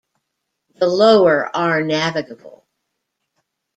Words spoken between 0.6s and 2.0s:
The lower are